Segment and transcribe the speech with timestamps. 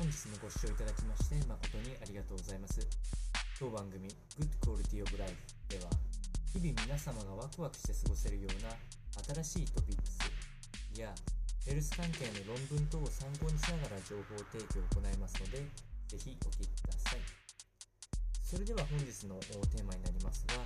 [0.00, 2.80] 本日もご視聴いただきまして誠にありがとうございます
[3.60, 4.08] 当番組
[4.40, 5.36] Good Quality of Life
[5.68, 5.92] では
[6.48, 8.72] 日々皆様がワクワクして過ごせるような
[9.44, 10.24] 新しいトピックス
[10.96, 11.12] や
[11.68, 15.68] ヘルス関係の論文等を参考にしながら情報提供を行いますので
[16.08, 17.20] ぜひお聞きください
[18.40, 19.36] それでは本日の
[19.68, 20.64] テーマになりますが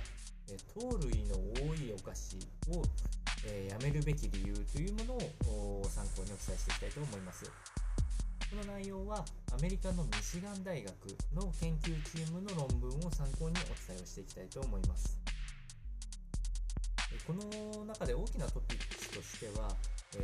[0.71, 2.39] 糖類の多いお菓子
[2.71, 2.87] を
[3.47, 5.13] え、やめるべき理由というもの
[5.51, 7.45] を参考にお伝えしていきたいと思います。
[8.49, 10.93] この内容はアメリカのミシガン大学
[11.33, 15.19] の研究チームの論文を参考にお伝えをしていきたいと思います。
[17.25, 19.69] この中で大きなトピックスとしては、
[20.11, 20.19] 糖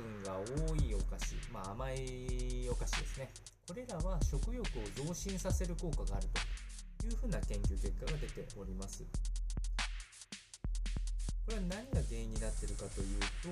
[0.00, 0.36] 分が
[0.68, 3.30] 多いお菓子、まあ、甘いお菓子ですね。
[3.68, 6.26] これらは食欲を増進させる効果がある
[6.98, 9.04] というふうな研究結果が出ております。
[11.44, 13.48] これは何が原因になっているかというと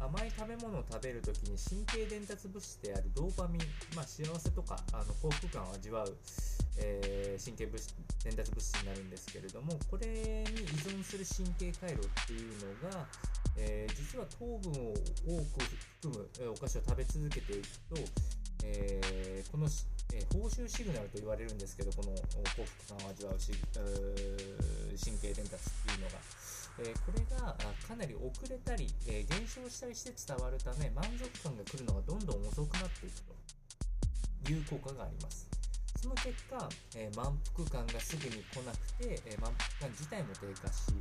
[0.00, 3.60] 甘い食べ物を食べる時に神経伝達物質であるドーパミン、
[3.96, 6.16] まあ、幸せとかあの幸福感を味わう、
[6.78, 10.44] えー、神経物質伝達物質になるんですけれどもこれに依
[10.86, 13.06] 存する神経回路っていうのが、
[13.56, 15.64] えー、実は糖分を多く
[16.00, 17.96] 含むお菓子を食べ続けていくと、
[18.64, 19.66] えー、この、
[20.14, 22.12] え報酬シグナルと言われるんですけどこの
[22.56, 23.52] 幸福感を味わうし
[25.04, 26.58] 神経伝達っていうのが。
[26.80, 33.20] えこれがかなり遅れたり、え減少したりして伝わるため満足感が来るのがどんどん遅くなっていく
[34.46, 35.48] という効果があります
[36.00, 40.94] その結果、え満腹感がすぐに来なくて、え満腹感自体も低下し、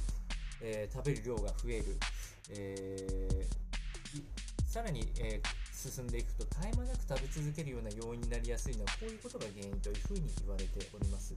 [0.62, 1.86] え食べる量が増える、
[2.50, 3.48] え、
[4.68, 5.40] さらに、え
[5.88, 11.34] 進んでいくと絶え間なく食べ続けるような要因になりやすいのはこういうことが原因というふうに言われております。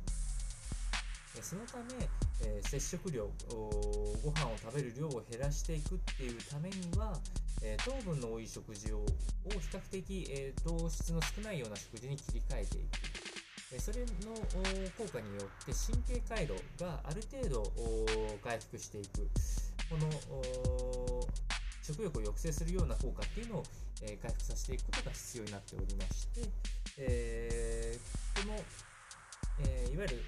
[1.40, 2.08] そのため、
[2.42, 7.16] えー、摂食量ご飯を食べる量を減らしていくっていうためには、
[7.62, 12.80] えー、糖分の多い食事をを比較的、えー、糖質の少ないような食事に切り替えてい
[13.76, 14.06] く、それの
[14.98, 17.72] 効果によって神経回路がある程度
[18.42, 19.30] 回復していく
[19.88, 20.08] この
[21.92, 23.64] 食欲を抑制するような効果っていうのを、
[24.02, 26.48] え回復させていくことが必要になっておりまして、
[26.98, 27.98] え
[28.34, 28.54] この
[29.62, 30.22] えー、いわゆる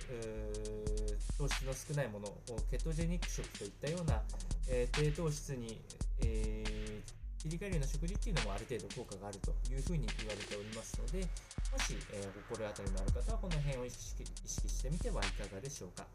[1.38, 2.36] 糖質の少ないものを
[2.70, 4.20] ケトジェニック食といったような、
[4.68, 5.80] えー、低糖質に、
[6.20, 7.00] え、
[7.38, 11.26] 切り替えるような食事っていうのもある程度効果があるというふうに言われておりますので
[11.72, 16.06] もし、えー、心当たりのある方はこの辺を意識意識してみてはいかがでしょうか。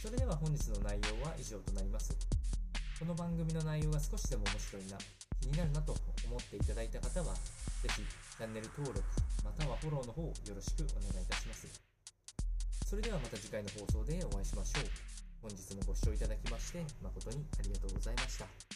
[0.00, 2.39] それでは本日の内容は以上となります。
[3.00, 4.98] この番組の内容が少しでも面白いな
[5.40, 5.96] 気になるなと
[6.28, 7.32] 思っていただいた方は
[7.80, 9.00] ぜひチャンネル登録
[9.42, 11.66] またはフォローの方よろしくお願いいたします。
[12.84, 14.84] それではまた次回の放送でお会いしましょう。
[15.40, 18.69] 本日もご視聴いただきまして誠にありがとうございました。